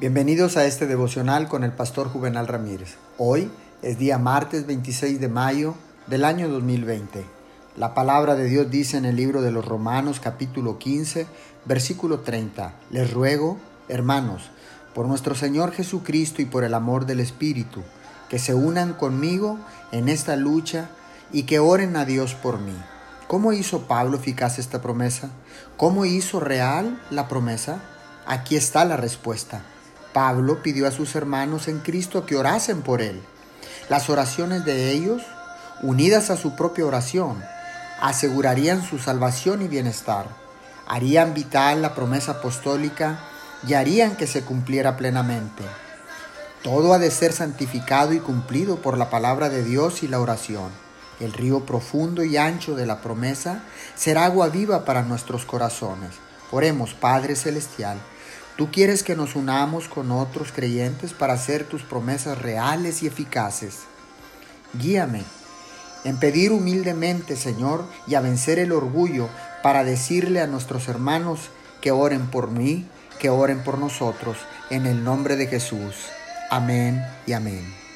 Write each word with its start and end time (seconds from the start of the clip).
Bienvenidos 0.00 0.56
a 0.56 0.64
este 0.64 0.86
devocional 0.86 1.48
con 1.48 1.64
el 1.64 1.72
pastor 1.72 2.08
Juvenal 2.08 2.46
Ramírez. 2.46 2.98
Hoy 3.18 3.50
es 3.82 3.98
día 3.98 4.16
martes 4.16 4.64
26 4.64 5.18
de 5.20 5.26
mayo 5.26 5.74
del 6.06 6.24
año 6.24 6.48
2020. 6.48 7.24
La 7.76 7.94
palabra 7.94 8.36
de 8.36 8.44
Dios 8.44 8.70
dice 8.70 8.96
en 8.96 9.06
el 9.06 9.16
libro 9.16 9.42
de 9.42 9.50
los 9.50 9.64
Romanos 9.64 10.20
capítulo 10.20 10.78
15, 10.78 11.26
versículo 11.64 12.20
30. 12.20 12.74
Les 12.92 13.12
ruego, 13.12 13.58
hermanos, 13.88 14.52
por 14.94 15.08
nuestro 15.08 15.34
Señor 15.34 15.72
Jesucristo 15.72 16.42
y 16.42 16.44
por 16.44 16.62
el 16.62 16.74
amor 16.74 17.04
del 17.04 17.18
Espíritu, 17.18 17.82
que 18.28 18.38
se 18.38 18.54
unan 18.54 18.92
conmigo 18.92 19.58
en 19.90 20.08
esta 20.08 20.36
lucha 20.36 20.90
y 21.32 21.42
que 21.42 21.58
oren 21.58 21.96
a 21.96 22.04
Dios 22.04 22.34
por 22.34 22.60
mí. 22.60 22.76
¿Cómo 23.26 23.52
hizo 23.52 23.88
Pablo 23.88 24.16
eficaz 24.18 24.60
esta 24.60 24.80
promesa? 24.80 25.30
¿Cómo 25.76 26.04
hizo 26.04 26.38
real 26.38 27.02
la 27.10 27.26
promesa? 27.26 27.80
Aquí 28.26 28.54
está 28.54 28.84
la 28.84 28.96
respuesta. 28.96 29.64
Pablo 30.18 30.64
pidió 30.64 30.88
a 30.88 30.90
sus 30.90 31.14
hermanos 31.14 31.68
en 31.68 31.78
Cristo 31.78 32.26
que 32.26 32.34
orasen 32.34 32.82
por 32.82 33.02
él. 33.02 33.22
Las 33.88 34.10
oraciones 34.10 34.64
de 34.64 34.90
ellos, 34.90 35.22
unidas 35.80 36.30
a 36.30 36.36
su 36.36 36.56
propia 36.56 36.86
oración, 36.86 37.40
asegurarían 38.00 38.82
su 38.82 38.98
salvación 38.98 39.62
y 39.62 39.68
bienestar, 39.68 40.26
harían 40.88 41.34
vital 41.34 41.82
la 41.82 41.94
promesa 41.94 42.32
apostólica 42.32 43.20
y 43.64 43.74
harían 43.74 44.16
que 44.16 44.26
se 44.26 44.42
cumpliera 44.42 44.96
plenamente. 44.96 45.62
Todo 46.64 46.94
ha 46.94 46.98
de 46.98 47.12
ser 47.12 47.32
santificado 47.32 48.12
y 48.12 48.18
cumplido 48.18 48.82
por 48.82 48.98
la 48.98 49.10
palabra 49.10 49.48
de 49.50 49.62
Dios 49.62 50.02
y 50.02 50.08
la 50.08 50.18
oración. 50.18 50.72
El 51.20 51.32
río 51.32 51.64
profundo 51.64 52.24
y 52.24 52.36
ancho 52.36 52.74
de 52.74 52.86
la 52.86 53.02
promesa 53.02 53.62
será 53.94 54.24
agua 54.24 54.48
viva 54.48 54.84
para 54.84 55.02
nuestros 55.02 55.44
corazones. 55.44 56.10
Oremos, 56.50 56.94
Padre 56.94 57.36
Celestial, 57.36 57.98
Tú 58.58 58.72
quieres 58.72 59.04
que 59.04 59.14
nos 59.14 59.36
unamos 59.36 59.86
con 59.86 60.10
otros 60.10 60.50
creyentes 60.50 61.12
para 61.12 61.34
hacer 61.34 61.62
tus 61.62 61.84
promesas 61.84 62.42
reales 62.42 63.04
y 63.04 63.06
eficaces. 63.06 63.84
Guíame 64.74 65.22
en 66.04 66.18
pedir 66.18 66.50
humildemente, 66.50 67.36
Señor, 67.36 67.84
y 68.08 68.16
a 68.16 68.20
vencer 68.20 68.58
el 68.58 68.72
orgullo 68.72 69.28
para 69.62 69.84
decirle 69.84 70.40
a 70.40 70.48
nuestros 70.48 70.88
hermanos 70.88 71.50
que 71.80 71.92
oren 71.92 72.26
por 72.32 72.50
mí, 72.50 72.84
que 73.20 73.30
oren 73.30 73.62
por 73.62 73.78
nosotros, 73.78 74.36
en 74.70 74.86
el 74.86 75.04
nombre 75.04 75.36
de 75.36 75.46
Jesús. 75.46 75.94
Amén 76.50 77.00
y 77.28 77.34
amén. 77.34 77.87